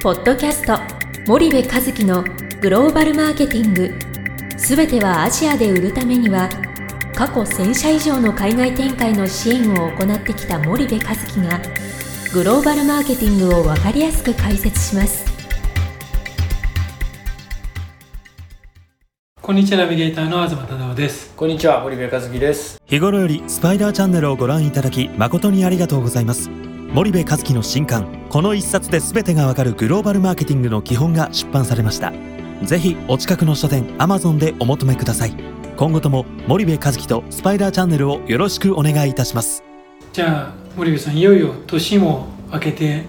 [0.00, 0.78] ポッドキャスト
[1.26, 2.22] 森部和樹の
[2.60, 3.92] グローバルマーケティング。
[4.56, 6.48] すべてはアジアで売るためには
[7.16, 11.60] 過去1000社以上の海外展開の支援を行ってきた森部和樹が
[12.32, 15.26] グローバルマーケティングを分かりやすく解説します。
[19.42, 21.34] こんにちはナビゲーターの東忠夫です。
[21.34, 22.80] こんにちは森部和樹です。
[22.86, 26.48] 日頃よりスパイダーチャンネルをご覧いただき誠にありがとうございます
[26.90, 32.14] 森部和樹の新刊この一冊で全てがわかるグローバルマーケティングの基本が出版されました。
[32.62, 35.34] ぜひお近くの書店 Amazon でお求めください。
[35.76, 39.62] 今後とも森部和樹とスパイダーチャンネルをよろしくお願いいたします。
[40.14, 43.04] じゃあ森部さんいよいよ年も明けて、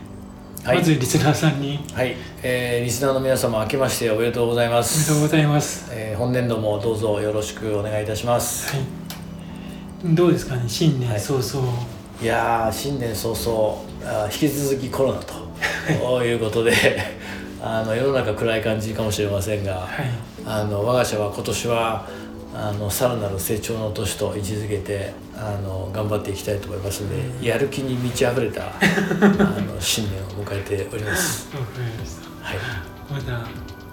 [0.65, 0.79] はい。
[0.79, 1.79] まずリスナーさんに。
[1.93, 8.75] はい、えー、リスナーの皆様明けましておめでとうございまおめですとうございます、えー本年度もどうぞよろしくお願いいたします。
[8.75, 11.19] はい、どうですかね新年はい。
[11.21, 15.33] 早々、いやー新年早々引き続きコロナと
[16.23, 16.33] い。
[16.33, 16.73] うことで
[17.63, 20.09] あの世の中暗い感じかもしれませんが、はい。
[20.45, 22.07] あの我が社は今年は
[22.53, 28.69] あのさらなる成長の年と位置づけてあの頑張っていきたいと思いますので、やる気に満ち溢れた あ
[29.61, 31.47] の新年を迎えております。
[31.53, 32.45] わかりました。
[32.45, 32.57] はい。
[33.11, 33.47] まだ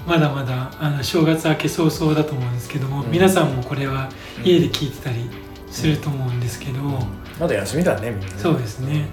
[0.06, 3.10] まだまだあの正月明け早々だと思うんですけども、うん。
[3.10, 4.08] 皆さんもこれは
[4.44, 5.28] 家で聞いてたり
[5.76, 6.80] すると思うんですけど、
[7.38, 8.32] まだ休みだねみんなね。
[8.38, 9.08] そうですね。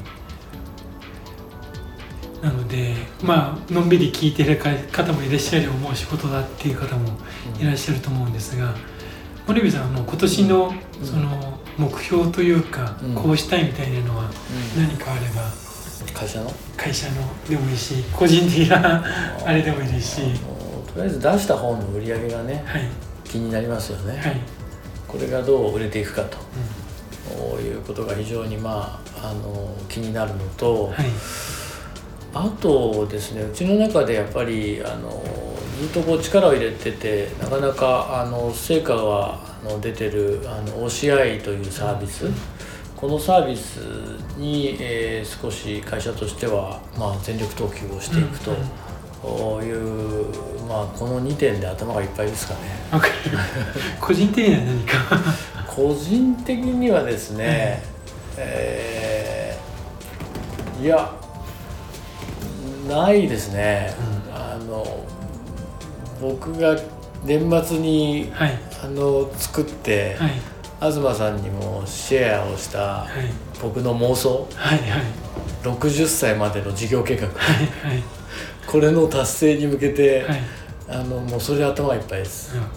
[2.42, 7.18] なのでまあのんびり聞いてる方もいらっしゃる思う仕事だっていう方も
[7.60, 8.74] いらっしゃると思うんですが
[9.48, 11.06] 森部さんはもう今年のうん。
[11.06, 13.16] その目標というか、うん。
[13.16, 14.84] こうしたいみたいなのはうん。
[14.84, 15.42] 何かあれば。
[16.14, 16.52] 会社の？
[16.78, 17.16] 会社の
[17.50, 19.04] でもいいし個人的な
[19.46, 20.22] あれでもいいし。
[20.94, 22.88] とりあえず出した方の売り上げがねはい。
[23.24, 24.40] 気になりますよね、はい、
[25.14, 26.38] これがどう売れていくかと。
[26.40, 26.42] う
[27.30, 31.06] こういうことが非常にまああの気になるのと、ん、はい。
[32.34, 35.24] あとですねうちの中でやっぱりあの
[35.80, 42.26] ずっとこう力を入れててなかなかあの成果があの出てるあの OCI というサービス。
[42.96, 43.80] このサービス
[44.38, 48.52] に、えー少し会社としては、まあ、全力投球をしていくと。
[48.52, 48.93] うんうん
[49.24, 50.28] こういう、
[50.68, 52.60] まあ、この2点で頭がいっぱいですかね。
[54.02, 54.98] 個人的には何か。
[55.66, 57.82] 個人的にはですね、
[58.38, 61.14] えーいや
[62.90, 63.94] ないですね、
[64.34, 65.06] あの
[66.20, 66.76] 僕が
[67.24, 68.60] 年末にはい。
[68.84, 70.32] あの作って、はい。
[70.92, 73.10] 東さんにもシェアをしたはい。
[73.62, 74.46] 僕の妄想。
[74.56, 75.02] はいはい。
[75.64, 77.28] 60歳までの事業計画。
[77.28, 78.04] はいはい
[78.68, 80.42] これの達成に向けて、はい。
[80.90, 82.56] あのもうそれで頭がいっぱいです。
[82.56, 82.62] うん。
[82.62, 82.68] わ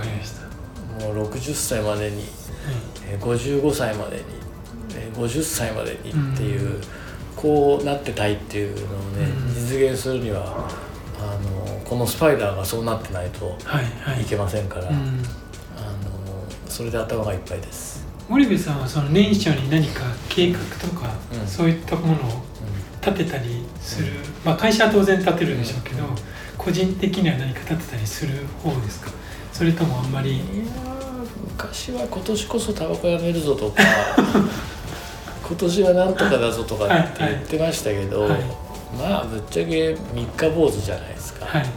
[0.00, 1.04] かりました。
[1.06, 2.26] もう60歳までにはい。
[3.10, 4.22] えー55歳までに
[4.96, 6.82] えー50歳までにっていう、うん
[7.36, 9.54] こうなってたいっていうのをね、うん。
[9.54, 10.70] 実現するには
[11.18, 14.22] あのこのスパイダーがそうなってないとはいはい。
[14.22, 14.94] いけませんから、うん。
[14.94, 15.02] あの
[16.66, 18.06] それで頭がいっぱいです。
[18.28, 21.46] 森部さんはその年初に何か計画とか、うん。
[21.46, 22.42] そういったものを
[23.10, 24.08] 立てたりする、
[24.44, 26.04] まあ会社は当然立てるんでしょうけど、
[26.56, 28.32] 個人的には何か立てたりする
[28.62, 29.10] 方ですか？
[29.52, 30.32] それともあんまり。
[30.36, 31.04] いやー
[31.56, 33.82] 昔は今年こそタバコやめるぞとか
[35.46, 38.30] 今年はなんとかだぞとかって言ってましたけど、はい。
[38.30, 38.40] はい
[38.98, 41.44] まあぶっちゃけ三日坊主じゃないですか。
[41.46, 41.68] はいはい。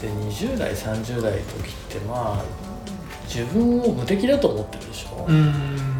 [0.00, 2.44] で20代30代の時ってまあ
[3.28, 5.99] 自分を無敵だと思ってるでしょ、うーん。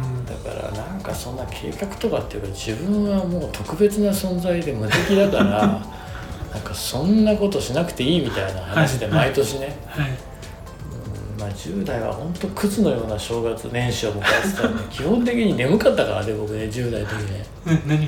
[0.61, 5.43] からなんかそんな計画とかっていうか自分はもう特別な存在で無敵だから
[6.53, 9.15] なんかそんなことしなくていいみたいな話ではい。
[9.15, 9.75] 毎年ね、
[11.39, 17.45] まあ、10代は本当クズのような正月年始を迎えてたんで 基本的に眠かったからね僕ね10代の時ね。
[17.65, 18.07] な何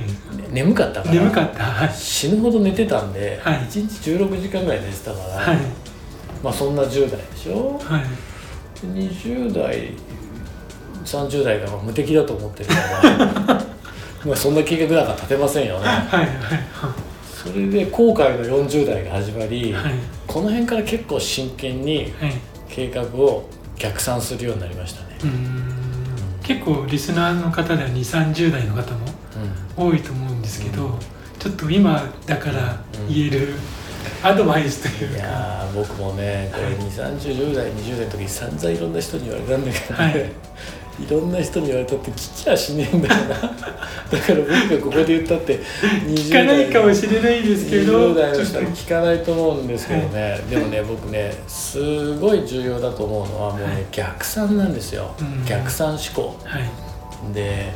[0.51, 1.13] 眠かったから。
[1.15, 1.63] 眠かった。
[1.63, 1.91] はい。
[1.95, 3.59] 死ぬほど寝てたんで、はい。
[3.69, 5.57] 1日16時間ぐらい寝てたから、はい。
[6.43, 7.79] まあそんな10代でしょ？
[7.83, 8.01] はい。
[8.85, 9.91] 20代
[11.03, 13.63] 30代がまあ無敵だと思ってるから
[14.25, 15.85] まあそんな計画なんか立てませんよね。
[15.87, 16.29] はいはい
[17.43, 19.93] それで後悔の40代が始まり、はい。
[20.25, 22.33] この辺から結構真剣にはい。
[22.69, 23.47] 計画を
[23.77, 25.73] 逆算するようになりましたね、うーん。
[26.41, 29.05] 結構リスナーの方では2 3 0代の方も
[29.75, 30.99] 多いと思うんですけど、うん。
[31.37, 33.53] ちょっと今だから言える
[34.23, 40.31] アドバイスといいうか、やー僕もねこれ2 3 0 10代20代の時散々いろんな人に言われたんだけどね、はい
[40.99, 43.35] いろんな人に言われたって聞きゃしねえんだよな。
[43.35, 45.59] だから僕がここで言ったって
[46.05, 48.13] 20聞かないかもしれないですけど。
[48.13, 53.85] 20代の人は聞かないと思うんですけどね、でもね僕ねすごい重要だと思うのはもうね、はい。
[53.91, 55.45] 逆算なんですよ、うん。
[55.45, 56.37] 逆算思考。
[56.43, 56.63] はい。
[57.33, 57.71] で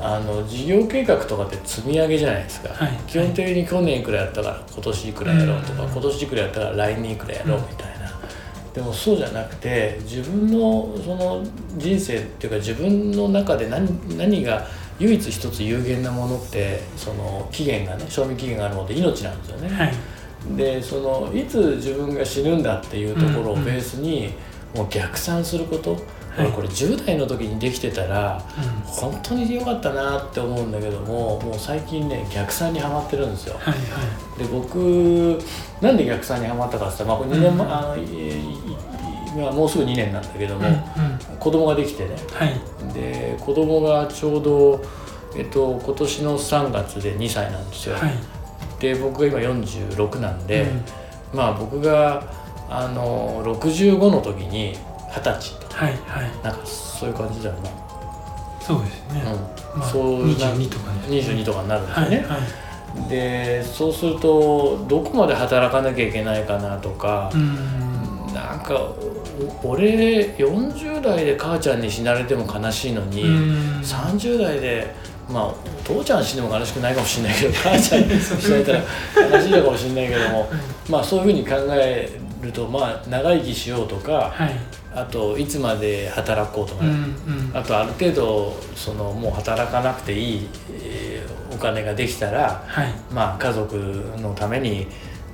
[0.00, 2.92] ああの事業計画とかって積み上げじゃないですか、はい。
[3.06, 5.90] 基本的に去年いくらやったから今年いくらやろうとか、うん。
[5.90, 7.93] 今年いくらやったから来年いくらやろうみたいな、
[8.74, 11.44] でもそうじゃなくて自分のその
[11.78, 14.66] 人生っていうか自分の中で何何が
[14.98, 19.68] 唯一一つ有限なものってその期限がね賞味期限があるもので命なんですよね。
[19.68, 19.94] はい
[20.56, 24.30] でそのいつ自分が死ぬんだっていうところをベースに、
[24.74, 25.96] もう逆算すること、
[26.36, 26.46] はい。
[26.46, 28.80] 俺これ10代の時にできてたらうん。
[28.86, 33.56] 本当に良かったなって思うんだけどももう最近ね逆算にはまってるんですよ。
[33.58, 33.78] はいは
[34.38, 35.38] で僕
[35.80, 39.48] なんで逆算にはまったかって言ったら、まあ、これ2年前、うん。
[39.48, 41.38] あもうすぐ2年なんだけどいも、うんうん。
[41.38, 42.16] 子供ができてね。
[42.32, 42.60] はい。
[42.92, 44.82] で子供がちょうど、
[45.36, 47.96] えっと、今年の3月で2歳なんですよ。
[47.96, 48.12] はい。
[48.80, 50.62] で僕が今46なんで、
[51.32, 51.38] うん。
[51.38, 52.22] まあ僕が
[52.68, 54.76] あの65の時に
[55.14, 56.30] 二十歳とはいはい。
[56.42, 57.70] なんかそういう感じだよな、
[58.60, 59.22] そうですね、
[59.74, 59.78] うん。
[59.80, 61.00] まあ、そうな22とかね。
[61.08, 62.38] 22とかになるんですよね、はいは
[63.06, 63.08] い。
[63.08, 68.34] でそうするとどこまで働かなきゃいけないかなとかう、ん。
[68.34, 68.74] なんか
[69.62, 73.80] お俺40代で母ちゃんに死なれても悲しいのに、うん。
[73.80, 74.94] 30代で
[75.28, 78.78] まあお父ちゃん死んでも悲しくないかもしれないけど母ちゃんに死なれたら
[79.38, 80.50] 悲しいのかもしれないけども
[80.88, 82.10] まあそういうふうに考え
[82.42, 84.50] るとまあ長生きしようとかはい
[84.94, 87.08] あといつまで働こうとかうんね、
[87.52, 87.56] うん。
[87.56, 92.92] あとある程度そのもう働かなくていい、えーお金ができたらはい。
[93.12, 93.76] まあ家族
[94.18, 94.88] のために、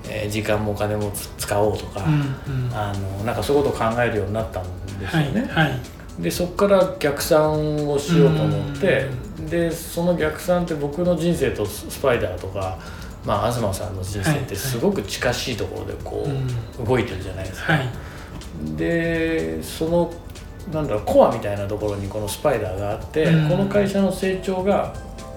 [0.08, 2.74] えー時間もお金もつ使おうとか、うんうん。
[2.74, 4.64] あのなんかそういうことを考えるようになったん
[4.98, 5.40] ですよね。
[5.50, 5.80] はいはい。
[6.22, 9.06] でそこから逆算をしようと思って
[9.48, 12.78] でその逆算って僕の人生とススパイダーとか、
[13.24, 16.26] まあ、東さんの人生ってすごく近しいところでこ
[16.78, 17.72] う、動いてるじゃないですか。
[17.72, 17.88] はい
[18.76, 20.12] でその
[20.72, 23.48] なんだろうコアみたいなところにこのスパイダーがあって、うん。
[23.48, 24.94] この会社の成長が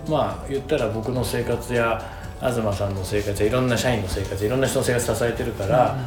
[0.07, 2.01] まあ言ったら僕の生活や
[2.39, 5.97] 東さんの生活やいろんな社員の生活いろんな人の生活支えてるから、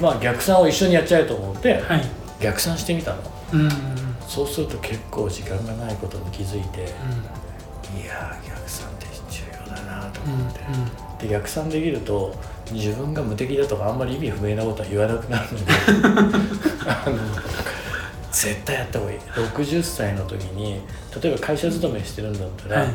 [0.00, 2.02] まあ逆算を一緒にやっちゃえと思って、はい。
[2.40, 3.22] 逆算してみたの。
[3.52, 3.70] うんうん
[4.26, 10.52] そうすると結構時間がないことに気づいて、いやー逆算って重要だなとうん思っ
[11.18, 12.34] て、で逆算できると
[12.72, 15.64] 自分が無敵だとかあんまり意味不明なことは言わなくなるので
[18.32, 19.18] 絶対やった方がいい。
[19.18, 20.80] 60歳の時に
[21.22, 22.90] 例えば会社勤めしてるんだったら、はい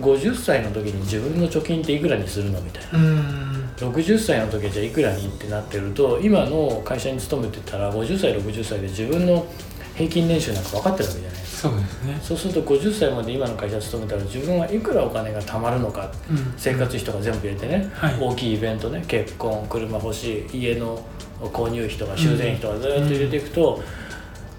[0.00, 2.98] 50歳の時に自分の貯金っていくらにするのみたいな。
[2.98, 3.70] うん。
[3.76, 9.46] 60歳の時はじゃあいくらにってなってると今の会社に勤めてたら50歳60歳で自分の
[9.94, 11.68] 平均年収なんか分かってるわけじゃないですか。
[11.68, 12.18] そうですね。
[12.20, 16.54] そうすると50歳まで今の会社勤めたら自分はいくらお金が貯まるのかうん。
[16.56, 18.16] 生活費とか全部入れてね、はい。
[18.20, 21.00] 大きいイベントね結婚車欲しい家の
[21.48, 23.82] 購入費とか修繕費とかずっと入れていくと、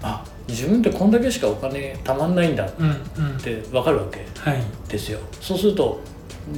[0.02, 3.38] あ自分ってこんだけしかお金貯まんないんだっうんうん。
[3.38, 4.62] て分かるわけはい。
[4.88, 5.18] ですよ。
[5.40, 6.00] そうすると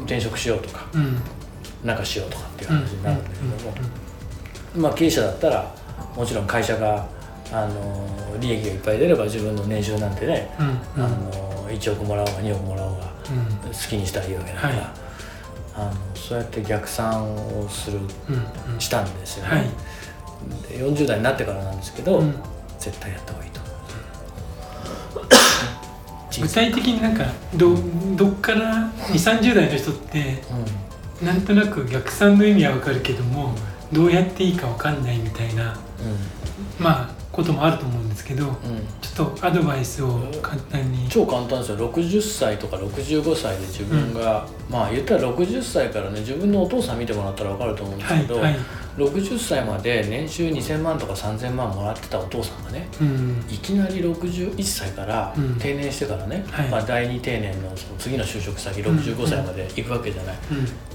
[0.00, 1.16] 転職しようとかうん。
[1.84, 3.76] なんかしようとかっていう話になるんだけども、
[4.76, 5.74] まあ経営者だったら
[6.16, 7.06] もちろん会社が
[7.52, 8.06] あの
[8.40, 10.74] 利益がいっぱい出れば自分の年収なんてね、うんうん。
[11.04, 13.12] あの1億もらおうが2億もらおうが
[13.64, 13.72] うん。
[13.72, 14.86] 好きにしたらいいわけだから、はい。
[15.76, 18.80] あのそうやって逆算をするうんうん。
[18.80, 19.66] したんですよね、はい
[20.68, 22.34] で40代になってからなんですけど、うん。
[22.78, 23.70] 絶対やった方がいいと思
[25.22, 25.28] う。
[26.42, 27.24] 具体的になんか
[27.54, 27.76] ど
[28.16, 30.42] どっから2 3 0代の人って
[31.22, 33.52] うなんとなく逆算の意味はわかるけども
[33.92, 35.76] どうやっていいかわかんないみたいな
[36.78, 38.52] まあこともあると思うんですけどんうん。
[38.52, 38.58] うん
[39.00, 41.08] ちょっとアドバイスを簡単に。
[41.08, 41.92] 超簡単ですよ。
[41.92, 48.60] 60歳とか65歳で自分が、まあ言ったら60歳からね自分のお父さん見てもらったら分かると思うんですけど、はいはい
[48.98, 53.44] 60歳まで年収2000万とか3000万もらってたお父さんがねうん。
[53.48, 55.54] いきなり61歳からうん。
[55.58, 56.68] 定年してからね、はい。
[56.68, 60.36] まあ、第2定年のその次の就職先65歳まで行くわけじゃない、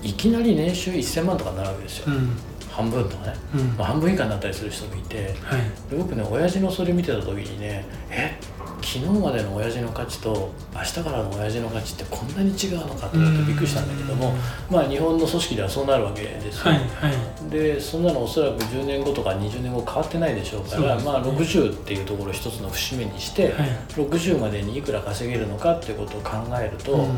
[0.02, 0.08] うん。
[0.08, 2.38] いきなり年収1000万とかになるわけですよ、うん
[2.74, 3.78] 半分とかね、うん。
[3.78, 5.62] まあ、半分以下になったりする人もいてではい。
[5.96, 8.38] 僕ね親父のそれ見てた時にねえ
[8.82, 14.34] 昨日までの親父の価値と明日からの親父の価値ってこんなに違うのかと思ってびっくりしたんだけども、
[14.70, 17.10] まあ日本の組織ではそうなるわけですよ、はいは
[17.48, 17.50] い。
[17.50, 21.04] でそんなのおそらく10年後とか20年後変わってないでしょうからね。
[21.04, 23.70] まあ、60っていうところを一つの節目にして、はい。
[23.92, 27.18] 60までにいくら稼げるのかっていうことを考えると、うん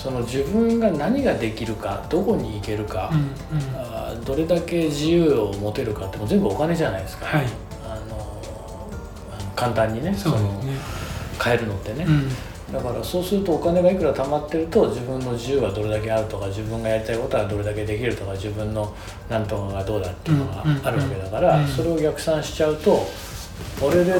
[0.00, 3.76] その自分が何ができるかどこに行けるか、うんうん。
[3.76, 7.46] あーどれだけ自由を持てるかってもう全部お金じゃないですか、はい。
[7.86, 8.40] あの
[9.54, 10.72] 簡単にねそうですのね
[11.38, 12.28] 買えるのってね、うん。
[12.72, 18.94] だからそうするとお金がいくら貯まってると自分の自由がどれだけあるとか自分がやりたいことはどれだけできるとか自分の
[19.28, 21.66] なんとかがどうだっていうのがあるわけだから、うん。
[21.66, 23.06] それを逆算しちゃうと
[23.78, 24.14] これで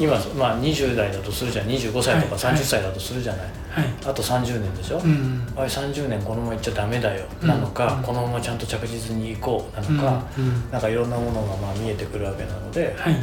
[0.00, 1.66] 今、まあ、20代だとするじゃん。
[1.66, 3.84] 25歳とかはい30歳だとするじゃない、はい。
[4.04, 7.48] あと30年でしょ、うんあれ30年このままいっちゃダメだよ、うん。
[7.48, 8.02] なのか、うん。
[8.02, 13.16] このままちゃんと着実に行こうなうんのか、うんなんかいろんなものがまあ見えてくるわけなので、はい。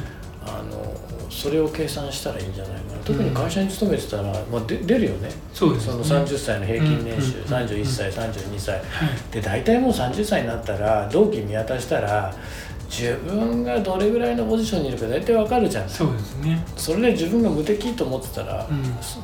[0.45, 0.93] あの
[1.29, 3.03] それを計算したらいいんじゃないかな。
[3.03, 5.29] 特に会社に勤めてたら、まあ、で出るよね。
[5.53, 6.03] そうですね。
[6.03, 8.75] その30歳の平均年収、うん31歳32歳。
[8.75, 8.83] はい。
[9.31, 12.33] で大体もう30歳になったら同期見渡したら
[12.95, 15.89] 自分がどれぐらいのポジションにいるか大体わかるじゃん。
[15.89, 16.63] そうですね。
[16.77, 18.83] それで自分が無敵と思ってたら、うん。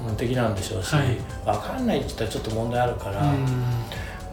[0.10, 1.18] 無敵なんでしょうし、はい。
[1.46, 3.46] 分かんないって言ったらちょっと問題あるから、うん。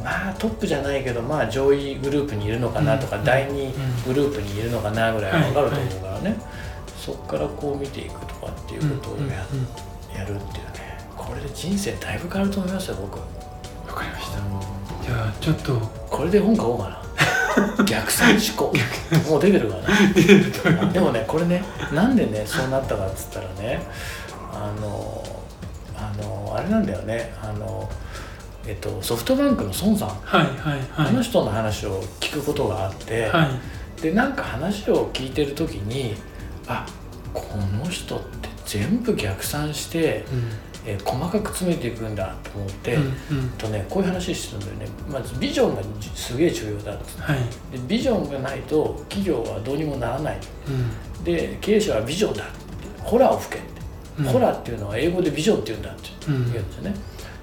[0.03, 3.25] まあトップじゃないけどまあ上位グループにいるのかなとか、うん。
[3.25, 3.73] 第2
[4.07, 6.37] グループにいるのかなぐらいは分かると思うからね、
[6.99, 10.97] そこからこう見ていくとかっていうことをやるっていうね。
[11.15, 14.39] これで人生だいぶ変わると思いますよ僕、わかりました。
[15.05, 15.79] じゃあちょっと。
[16.09, 17.03] これで本買おうかな
[17.85, 18.73] 逆算思考。
[19.29, 20.93] もう出てるからね。
[20.93, 23.81] でもねこれねなんでねそうなったかっつったらね
[24.53, 25.25] あの
[25.97, 27.33] あのあれなんだよね。
[27.43, 27.89] あの
[28.67, 30.09] えっとソフトバンクの孫さん。
[30.09, 31.09] はいはいはい。
[31.09, 33.47] あの人の話を聞くことがあって、は
[33.99, 34.03] い。
[34.03, 36.15] でなんか話を聞いてる時に
[36.67, 36.87] あ
[37.33, 37.45] こ
[37.83, 40.51] の人って全部逆算して、うん
[40.87, 43.51] えー細かく詰めていくんだと思って、うんうん。
[43.59, 44.97] とねこういう話してるんだよね。
[45.11, 47.21] まずビジョンがじすげえ重要だって。
[47.21, 47.39] はい。
[47.73, 50.39] でビジョンがないと企業はどうにもならない。
[50.69, 51.25] うん。
[51.25, 52.55] で経営者はビジョンだって。
[53.03, 53.69] ホラーを吹けって、
[54.21, 54.25] うん。
[54.27, 56.11] ホラーっていうのは英語でビジョンって言うんだって。
[56.29, 56.53] うん。
[56.53, 56.95] 言うんですよね。